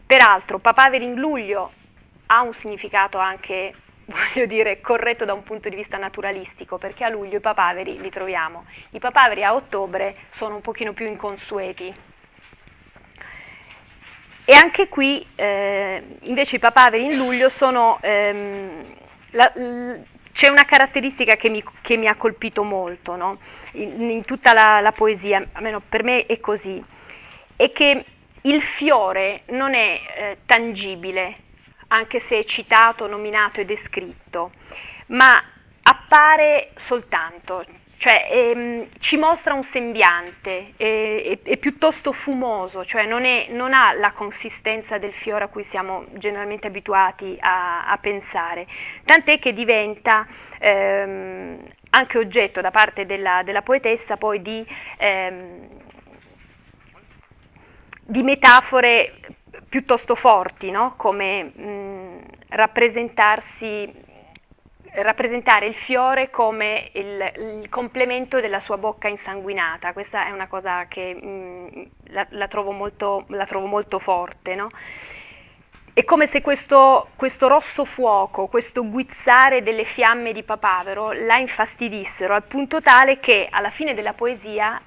[0.05, 1.73] Peraltro, papaveri in luglio
[2.27, 3.73] ha un significato anche,
[4.05, 8.11] voglio dire, corretto da un punto di vista naturalistico, perché a luglio i papaveri li
[8.11, 8.67] troviamo.
[8.91, 11.95] I papaveri a ottobre sono un pochino più inconsueti.
[14.45, 18.95] E anche qui, eh, invece, i papaveri in luglio sono ehm,
[19.31, 19.53] la,
[20.37, 23.39] c'è una caratteristica che mi, che mi ha colpito molto no?
[23.73, 26.83] in, in, tutta la, la poesia, almeno per me è così,
[27.57, 28.05] è che
[28.43, 31.37] il fiore non è eh, tangibile,
[31.89, 34.53] anche se è citato, nominato e descritto,
[35.07, 35.43] ma
[35.83, 37.65] appare soltanto,
[38.07, 43.73] cioè ehm, ci mostra un sembiante, è, è, è piuttosto fumoso, cioè non, è, non,
[43.75, 48.69] ha la consistenza del fiore a cui siamo generalmente abituati a, a pensare,
[49.05, 50.25] tant'è che diventa
[50.61, 51.59] ehm,
[51.91, 54.65] anche oggetto da parte della, della poetessa poi di,
[54.99, 55.69] ehm,
[58.05, 59.15] di metafore
[59.69, 60.95] piuttosto forti, no?
[60.97, 64.05] come mh, rappresentarsi
[65.03, 67.33] rappresentare il fiore come il,
[67.63, 72.49] il, complemento della sua bocca insanguinata, questa è una cosa che mh, mm, la, la,
[72.49, 74.55] trovo molto, la, trovo molto, forte.
[74.55, 74.69] No?
[75.93, 82.35] è come se questo, questo, rosso fuoco, questo guizzare delle fiamme di papavero la infastidissero
[82.35, 84.79] al punto tale che alla fine della poesia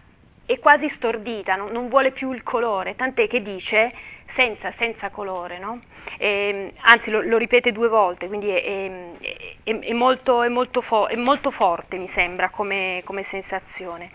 [0.45, 3.91] è quasi stordita, non, non vuole più il colore, tant'è che dice
[4.35, 5.81] senza, senza colore, no?
[6.17, 9.21] e, ehm, anzi lo, lo, ripete due volte, quindi è,
[9.63, 14.11] è, è, molto, molto, fo- è molto, forte mi sembra come, come sensazione.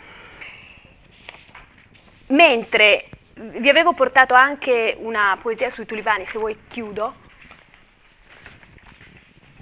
[2.29, 7.15] Mentre vi avevo portato anche una poesia sui tulipani, se vuoi chiudo.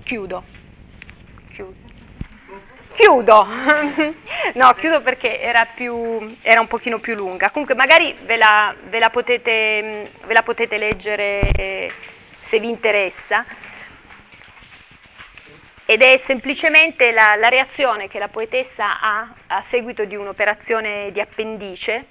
[0.04, 0.44] Chiudo.
[1.54, 1.91] Chiudo.
[2.94, 3.46] Chiudo,
[4.54, 7.50] no, chiudo perché era, più, era, un pochino più lunga.
[7.50, 11.40] Comunque magari ve la, ve la, potete, ve la potete, leggere
[12.48, 13.44] se vi interessa.
[15.86, 21.20] Ed è semplicemente la, la reazione che la poetessa ha a seguito di un'operazione di
[21.20, 22.06] appendice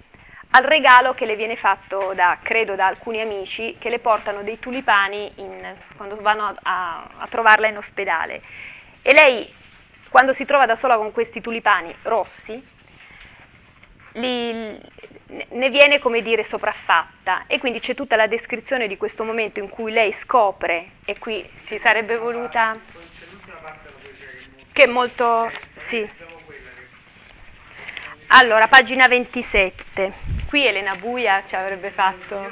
[0.51, 4.59] al regalo che le viene fatto da, credo, da alcuni amici che le portano dei
[4.59, 8.41] tulipani in, quando vanno a, a trovarla in ospedale.
[9.01, 9.49] E lei,
[10.11, 12.67] quando si trova da sola con questi tulipani rossi,
[14.13, 14.77] li,
[15.49, 19.69] ne viene, come dire, sopraffatta e quindi c'è tutta la descrizione di questo momento in
[19.69, 22.77] cui lei scopre, e qui si sarebbe voluta...
[24.73, 25.49] che è molto...
[25.89, 26.09] sì.
[28.33, 32.51] Allora, pagina 27 qui Elena Buia ci avrebbe fatto...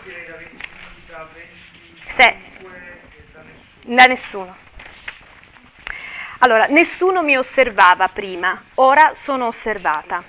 [2.17, 2.35] Se.
[3.81, 4.55] Da nessuno.
[6.41, 10.23] Allora, nessuno mi osservava prima, ora sono osservata.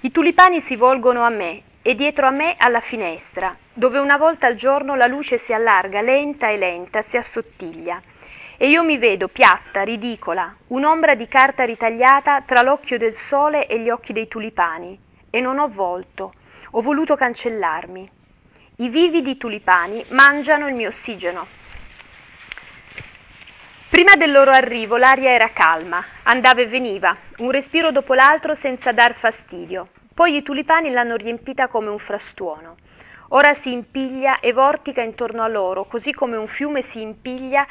[0.00, 4.46] I tulipani si volgono a me e dietro a me alla finestra, dove una volta
[4.46, 8.00] al giorno la luce si allarga lenta e lenta, si assottiglia.
[8.56, 13.80] E io mi vedo piatta, ridicola, un'ombra di carta ritagliata tra l'occhio del sole e
[13.80, 14.98] gli occhi dei tulipani.
[15.28, 16.32] E non ho volto,
[16.70, 18.10] ho voluto cancellarmi.
[18.76, 21.46] I vividi tulipani mangiano il mio ossigeno.
[23.94, 28.90] Prima del loro arrivo l'aria era calma, andava e veniva, un respiro dopo l'altro senza
[28.90, 29.86] dar fastidio.
[30.12, 32.74] Poi i tulipani l'hanno riempita come un frastuono.
[33.28, 37.64] Ora si impiglia e vortica intorno a loro, così come un fiume si impiglia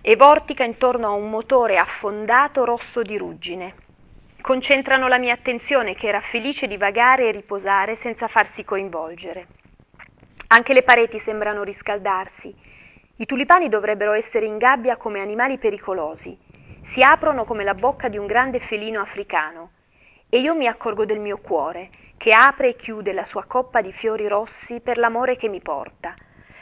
[0.00, 3.74] e vortica intorno a un motore affondato rosso di ruggine
[4.40, 9.46] concentrano la mia attenzione che era felice di vagare e riposare senza farsi coinvolgere.
[10.48, 12.61] Anche le pareti sembrano riscaldarsi.
[13.22, 16.36] I tulipani dovrebbero essere in gabbia come animali pericolosi.
[16.92, 19.70] Si aprono come la bocca di un grande felino africano.
[20.28, 23.92] E io mi accorgo del mio cuore, che apre e chiude la sua coppa di
[23.92, 26.16] fiori rossi per l'amore che mi porta.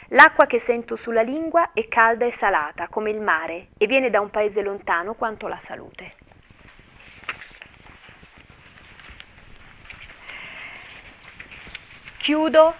[0.08, 4.20] L'acqua che sento sulla lingua è calda e salata, come il mare, e viene da
[4.20, 6.12] un paese lontano quanto la salute.
[12.30, 12.74] chiudo,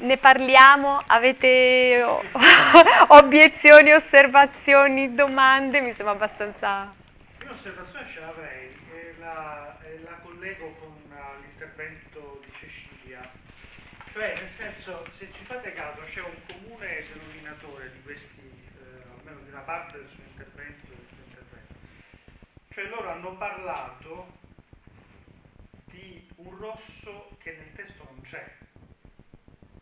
[0.00, 2.02] ne parliamo, avete
[3.08, 6.92] obiezioni, osservazioni, domande, mi sembra abbastanza...
[7.40, 13.28] Io un'osservazione ce l'avrei e la, e la collego con uh, l'intervento di Cecilia,
[14.12, 19.40] cioè nel senso se ci fate caso c'è un comune denominatore di questi, eh, almeno
[19.40, 21.74] di una parte del suo intervento, del suo intervento.
[22.72, 24.38] cioè loro hanno parlato
[25.86, 28.59] di un rosso che nel testo non c'è.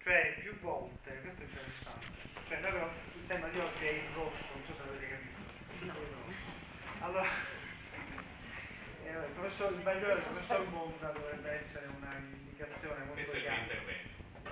[0.08, 2.06] Cioè, più volte, questo è interessante,
[2.48, 5.36] cioè abbiamo il tema di oggi è il rosso, non so se avete capito.
[5.84, 7.04] No.
[7.04, 7.28] Allora,
[9.04, 13.66] eh, il professor il Bagliore, il professor Monda dovrebbe essere un'indicazione molto chiara.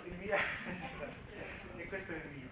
[0.04, 0.36] Il mio
[1.76, 2.48] e questo è il mio.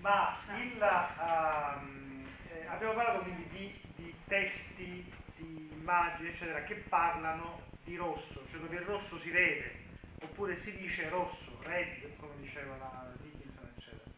[0.00, 7.62] Ma il, um, eh, abbiamo parlato quindi di, di testi, di immagini, eccetera, che parlano
[7.84, 9.74] di rosso, cioè dove il rosso si vede,
[10.20, 14.10] oppure si dice rosso, red, come diceva la Dickinson, eccetera.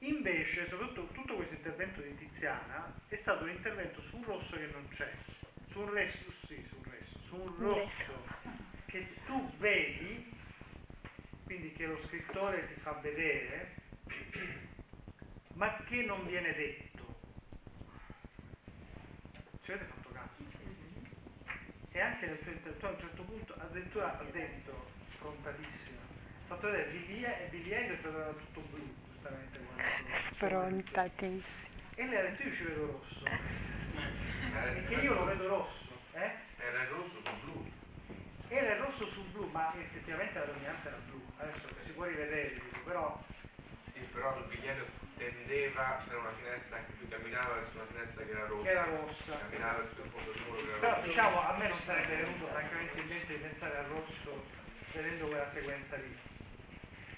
[0.00, 4.66] Invece, soprattutto tutto questo intervento di Tiziana è stato un intervento su un rosso che
[4.72, 5.12] non c'è,
[5.70, 8.24] su un resto, sì, su un resto, su un rosso
[8.86, 10.32] che tu vedi,
[11.44, 13.74] quindi che lo scrittore ti fa vedere,
[15.54, 16.88] ma che non viene detto.
[19.62, 20.00] Ci avete fatto
[21.92, 26.09] e anche nel suo intervento a un certo punto addirittura ha detto frontalissimo
[26.50, 28.82] fatto vedere Villiers e Villiers era tutto blu
[29.12, 29.58] giustamente
[30.34, 31.42] frontatissimo
[31.94, 33.24] e lei ha detto io ci vedo rosso
[34.52, 36.30] perché io lo vedo rosso eh?
[36.58, 37.70] era il rosso su blu
[38.48, 42.60] era il rosso su blu ma effettivamente la dominanza era blu adesso si può rivedere
[42.84, 43.22] però
[43.94, 44.86] sì però il biglietto
[45.18, 48.62] tendeva per una finestra anche più camminava verso una finestra che era rossa.
[48.64, 49.38] Che era rossa.
[49.38, 51.06] Camminava verso il fondo del muro che era Però rosso.
[51.06, 54.44] diciamo a me non sarebbe venuto francamente in mente di pensare al rosso
[54.94, 56.16] vedendo quella sequenza lì.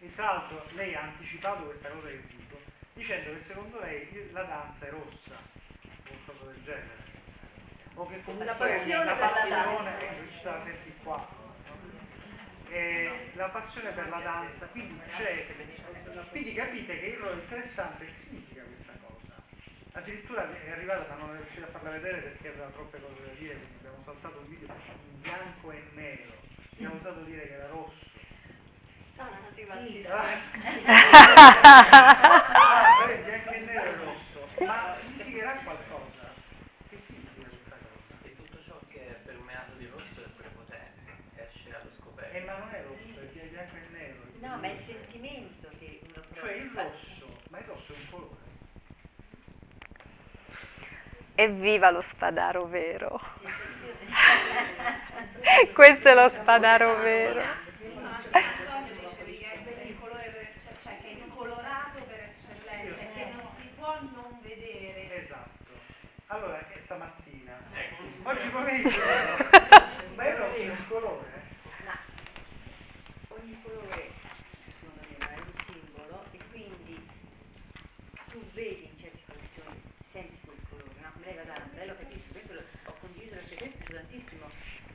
[0.03, 2.59] E l'altro lei ha anticipato questa cosa che dico,
[2.94, 7.00] dicendo che secondo lei la danza è rossa, o qualcosa del genere.
[7.94, 9.98] O che comunque La passione la per la passione, danza.
[10.00, 11.28] eh, ci sta, senti qua.
[13.34, 15.46] La passione per la danza, quindi c'è,
[16.30, 19.34] quindi capite che il interessante che significa questa cosa.
[19.92, 23.32] Addirittura è arrivata ma non è riuscita a farla vedere perché aveva troppe cose da
[23.38, 26.32] dire, quindi abbiamo saltato un video in bianco e nero.
[26.72, 28.11] Abbiamo usato dire che era rosso.
[29.16, 30.06] Sono arrivati.
[30.08, 30.38] Ah,
[33.06, 34.48] vedi, anche il nero il rosso.
[34.64, 36.32] Ma significherà qualcosa?
[36.88, 38.14] Che significa questa cosa?
[38.22, 42.36] E tutto ciò che è permeato di rosso è prepotente, esce allo scoperto.
[42.36, 44.20] Eh, ma non è rosso, è bianco e nero.
[44.40, 46.46] No, ma è il sentimento che uno prova.
[46.46, 48.40] Cioè il rosso, ma il rosso è un colore.
[51.34, 53.20] Evviva lo spadaro vero!
[55.72, 57.70] Questo è lo spadaro vero.
[59.92, 64.38] il colore per eccellenza, cioè che è colorato per eccellenza, che non si può non
[64.42, 65.22] vedere.
[65.24, 65.70] Esatto.
[66.32, 67.60] Allora, è stamattina.
[68.22, 68.98] Oggi pomeriggio.
[70.14, 71.26] Ma è un colore.
[71.84, 71.98] Ma
[73.28, 74.10] ogni colore,
[74.80, 77.06] secondo me, è un simbolo e quindi
[78.30, 81.10] tu vedi in certe situazioni, senti quel colore, no?
[81.12, 82.54] Come lei la danza, lei lo capisce, questo
[82.86, 84.46] ho condiviso la sua testa tantissimo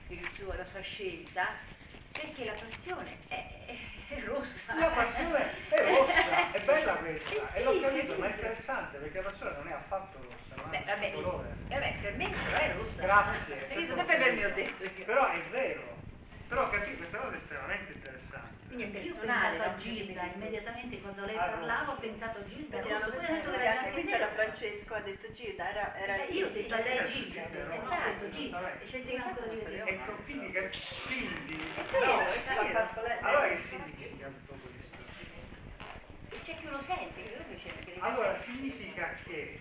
[0.08, 1.54] il suo- la sua scelta,
[2.14, 3.78] perché la passione è, è,
[4.16, 4.74] è rossa.
[4.74, 8.20] La passione è rossa, è bella questa, e l'ho Sì, capito, sì.
[8.20, 10.37] ma è interessante perché la passione non è affatto rossa,
[10.88, 11.56] vabbè, un colore.
[11.70, 13.02] vabbè, per me però è rossa.
[13.02, 13.56] Grazie.
[13.56, 15.06] Perché sempre per me ho detto io.
[15.06, 15.96] Però è vero.
[16.48, 18.56] Però capito, questa cosa è estremamente interessante.
[18.68, 19.50] Quindi è personale.
[19.58, 19.82] pensato a no?
[19.82, 23.48] Gilda, immediatamente quando lei Ah, parlava ho pensato a Gilda, poi ho detto che anche
[23.48, 24.28] era qui bianco e c'era.
[24.28, 28.32] Francesco, ha detto Gilda, era, era Eh, io ho detto a lei Gilda, ho sì,
[28.32, 29.76] Gilda, e c'è una cosa di.
[29.88, 30.72] Ecco, quindi, che-
[31.06, 31.56] quindi
[32.02, 32.22] no,
[33.22, 34.96] allora che significa tutto questo?
[36.30, 39.60] E c'è chi lo sente, che lui dice che Allora significa che?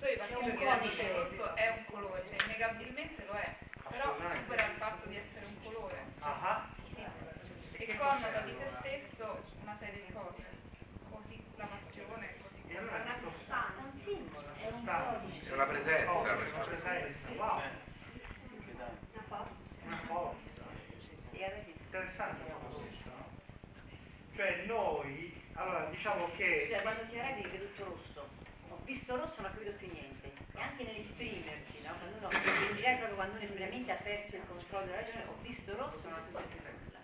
[0.00, 1.02] Che codice.
[1.02, 3.54] il rosso è un colore, cioè innegabilmente lo è,
[3.90, 6.68] però supera il fatto di essere un colore Ah,
[7.72, 10.42] e connota di se stesso una serie di cose,
[11.10, 13.66] così la passione, così e allora che cosa?
[13.76, 15.50] È un simbolo, è un codice.
[15.50, 17.60] È una presenza, Cosa, questa una presenza, wow,
[19.12, 19.54] una forza.
[19.84, 20.62] una forza.
[21.32, 23.26] E adesso Interessante proprio questo, no?
[24.36, 28.28] Cioè noi, allora diciamo che Cioè, quando ti arrabbi vedi tutto rosso.
[28.90, 30.32] Ho visto rosso non ho capito più niente.
[30.50, 31.94] E anche nell'esprimersi, no?
[31.94, 35.36] Quando uno, in direi proprio quando uno veramente ha perso il controllo della ragione, ho
[35.42, 36.98] visto rosso non ho capito più nulla.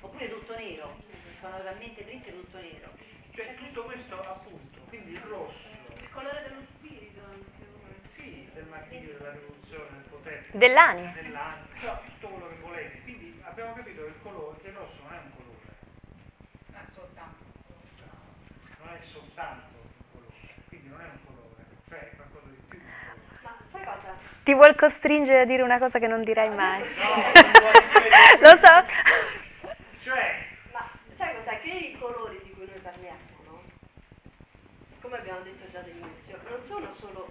[0.00, 0.96] Oppure tutto nero,
[1.38, 2.90] sono talmente triste tutto nero.
[3.30, 5.68] cioè, tutto questo appunto, quindi il rosso,
[6.02, 7.62] il colore dello spirito anche
[8.16, 11.12] sì, del martirio, della rivoluzione, del potere, Dell'anima.
[11.12, 13.00] dell'anima, però tutto quello che volete.
[13.02, 15.78] Quindi abbiamo capito che il colore, che il rosso non è un colore,
[16.74, 17.44] non soltanto.
[18.82, 19.83] non è soltanto
[20.84, 22.80] quindi non è un colore, cioè è qualcosa di più.
[23.42, 24.16] Ma sai cosa?
[24.44, 26.82] Ti vuol costringere a dire una cosa che non dirai mai.
[26.82, 27.14] No,
[28.44, 28.84] Lo so.
[30.02, 31.60] Cioè, Ma sai cos'è?
[31.60, 33.62] Che i colori di cui noi parliamo, no?
[35.00, 37.30] Come abbiamo detto già all'inizio, non sono solo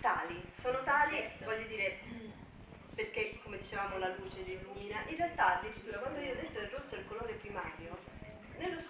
[0.00, 1.98] tali, sono tali, voglio dire,
[2.94, 6.68] perché come dicevamo la luce li illumina, in realtà addirittura quando io ho detto il
[6.70, 7.98] rosso è il colore primario,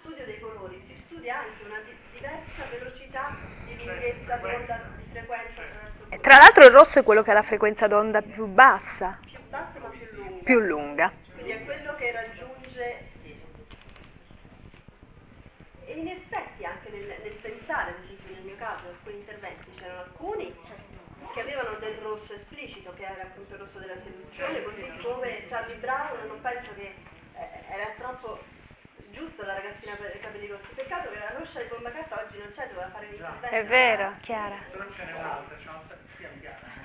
[0.05, 3.35] studio dei colori si studia anche una di- diversa velocità
[3.65, 7.31] di lunghezza, di onda, di frequenza attraverso E Tra l'altro il rosso è quello che
[7.31, 10.43] ha la frequenza d'onda più bassa, più bassa ma più lunga.
[10.43, 11.11] più lunga.
[11.33, 13.13] Quindi è quello che raggiunge
[15.87, 20.01] e in effetti anche nel, nel pensare, ad esempio nel mio caso, alcuni interventi c'erano
[20.01, 20.53] alcuni
[21.33, 25.75] che avevano del rosso esplicito, che era appunto il rosso della seduzione, così come Charlie
[25.77, 26.93] Brown, non penso che
[27.33, 28.39] eh, era troppo
[29.15, 30.67] giusto la ragazzina per i capelli rossi.
[30.75, 33.55] Peccato che la roscia di bomba carta oggi non c'è, doveva fare l'intervento.
[33.55, 34.57] È vero, Chiara.
[34.69, 36.83] però ce n'è un'altra, c'è un'altra, si chiama Chiara.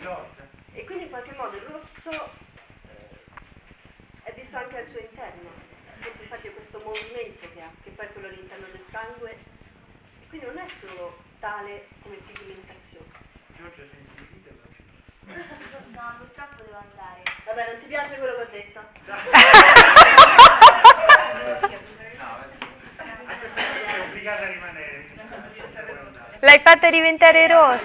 [0.00, 0.48] Giorgia.
[0.72, 2.30] E quindi in qualche modo il rosso
[2.88, 3.18] eh,
[4.24, 5.50] è visto anche al suo interno.
[6.00, 9.30] Forse infatti è questo movimento che ha, che poi è quello all'interno del sangue.
[9.32, 13.08] E quindi non è solo tale come pigmentazione.
[13.56, 14.62] Giorgia senti ditelo.
[15.26, 17.22] No, purtroppo devo andare.
[17.46, 18.78] Vabbè, non ti piace quello che ho detto?
[18.78, 18.84] A
[23.26, 25.04] questo punto è obbligata a rimanere.
[26.40, 27.82] L'hai fatta diventare rossa.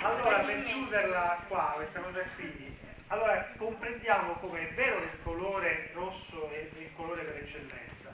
[0.00, 5.90] Allora, per chiuderla qua, questa cosa qui, allora comprendiamo come è vero che il colore
[5.94, 8.12] rosso è il colore per eccellenza,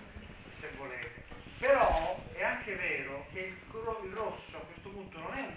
[0.61, 1.25] se volete,
[1.59, 3.57] però è anche vero che il,
[4.05, 5.54] il rosso a questo punto non è un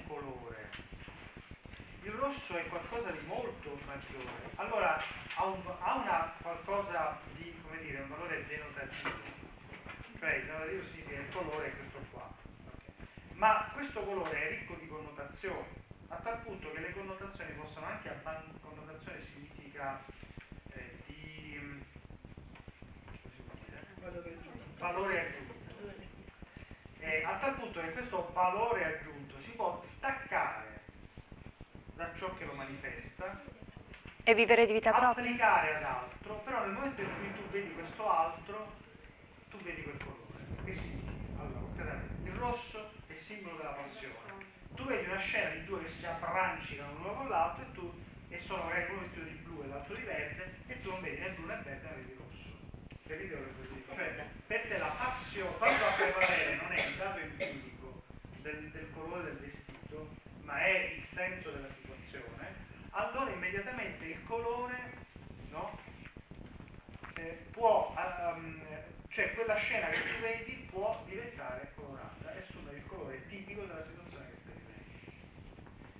[2.07, 4.53] il rosso è qualcosa di molto maggiore.
[4.55, 4.97] Allora,
[5.35, 9.35] ha, un- ha una qualcosa di, come dire, un valore denotativo.
[10.19, 12.33] Cioè il denotativo significa il colore è questo qua.
[12.67, 12.85] Ok.
[13.33, 15.67] Ma questo colore è ricco di connotazioni,
[16.09, 20.03] a tal punto che le connotazioni possono anche abban- connotazione significa
[20.69, 21.81] eh, di mm,
[23.61, 23.85] dire?
[24.79, 25.55] valore aggiunto.
[26.99, 30.76] Eh, a tal punto che questo valore aggiunto si può staccare
[31.97, 33.41] da ciò che lo manifesta
[34.23, 35.09] E vivere di vita propria.
[35.09, 38.71] applicare ad altro, però nel momento in cui tu vedi questo altro,
[39.49, 40.43] tu vedi quel colore.
[40.65, 41.41] Che significa?
[41.41, 44.15] Allora, il rosso è il simbolo della passione.
[44.75, 47.93] Tu vedi una scena di due che si abbrancicano l'uno con l'altro e tu
[48.29, 51.19] e sono magari uno vestito di blu e l'altro di verde e tu non vedi
[51.21, 52.51] né blu né verde, ma vedi rosso.
[53.07, 53.95] Capite quello che dico?
[53.95, 58.03] Cioè, per te la passione, quando a prevalere non è il dato empirico
[58.41, 60.09] del, del colore del vestito,
[60.43, 61.67] ma è il senso della
[62.07, 62.55] situazione,
[62.91, 64.93] allora immediatamente il colore
[65.49, 65.77] no,
[67.15, 68.61] eh, può, ehm,
[69.09, 73.85] cioè quella scena che tu vedi può diventare colorata e assumere il colore tipico della
[73.85, 74.85] situazione che stai vivendo.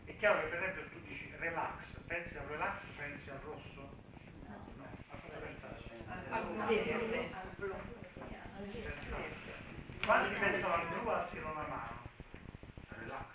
[0.06, 1.74] È chiaro che per esempio tu dici relax,
[2.08, 3.90] pensi al relax, pensi al rosso?
[4.48, 5.86] No, a cosa pensate?
[10.06, 12.06] Quanti pensano al blu alzino la mano?
[12.90, 13.26] Relax.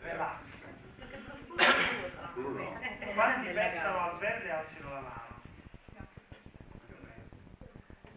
[0.00, 0.48] Relax.
[3.18, 5.42] Quanti pensano al verde alzino la mano?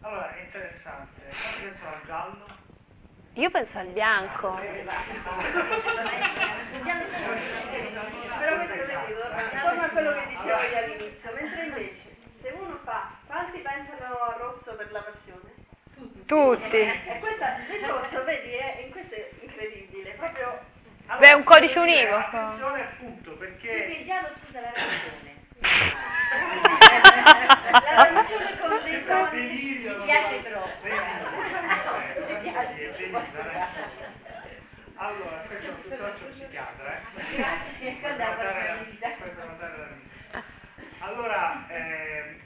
[0.02, 1.20] Allora, è interessante.
[1.26, 2.46] Quanti pensano al giallo?
[3.32, 4.54] Io penso al bianco.
[4.54, 4.76] Però
[8.54, 9.14] questo vedi,
[9.60, 14.38] torna a quello che dicevo io all'inizio, mentre invece se uno fa quanti pensano al
[14.38, 15.50] rosso per la passione?
[16.26, 16.76] Tutti.
[16.76, 20.60] E questa il rosso, vedi, è, in questo è incredibile, proprio
[21.18, 22.16] Beh, è un codice univoco.
[22.16, 25.30] Attenzione appunto, perché già lo scusa la ragione.
[27.94, 29.98] la ragione con dei è delirio.
[29.98, 30.82] Mi piace troppo.
[30.82, 30.92] È eh.
[34.96, 37.00] Allora, questo è un tutt'altro psichiatra, eh?
[37.36, 39.08] Grazie, quando ha Notare la- la vita.
[41.00, 42.36] Allora, ehm,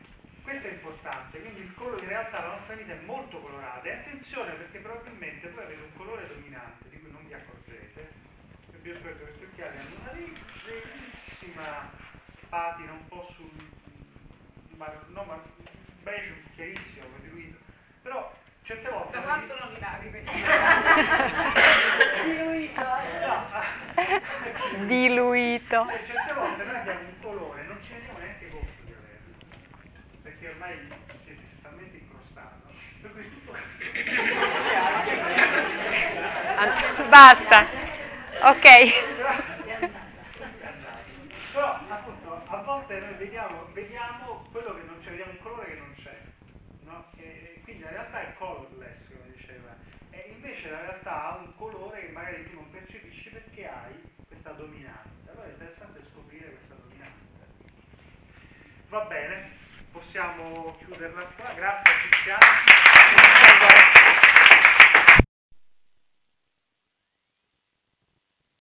[0.42, 3.92] questo è importante, quindi il colore in realtà la nostra vita è molto colorata e
[3.92, 8.15] attenzione perché probabilmente voi avete un colore dominante di cui non vi accorgete.
[8.86, 11.90] E che questi occhiali hanno una leggerissima
[12.48, 13.50] patina un po' sul
[14.76, 15.42] ma, no, ma
[16.04, 17.58] beige chiarissimo, come diluito.
[18.02, 18.32] Però
[18.62, 20.10] certe volte Da quanto non li lavi?
[22.26, 22.80] Diluito.
[23.26, 23.48] No.
[24.86, 25.88] Diluito.
[25.88, 29.34] Eh, certe volte noi abbiamo un colore, non ci rendiamo neanche conto di averlo,
[30.22, 30.78] perché ormai
[31.24, 32.70] siete talmente incrostato,
[33.02, 33.52] per cui tutto
[37.08, 37.85] Basta.
[38.42, 38.66] Ok.
[41.52, 45.78] Però appunto a volte noi vediamo, vediamo quello che non c'è, vediamo un colore che
[45.78, 46.20] non c'è,
[46.84, 47.06] no?
[47.64, 49.74] Quindi la realtà è colorless, come diceva,
[50.10, 53.94] e invece la realtà ha un colore che magari tu non percepisci perché hai
[54.28, 55.30] questa dominante.
[55.30, 57.24] Allora è interessante scoprire questa dominante.
[58.88, 59.50] Va bene,
[59.92, 62.64] possiamo chiuderla qua, grazie a Tiziano.